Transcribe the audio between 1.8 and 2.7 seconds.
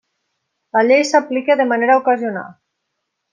ocasional.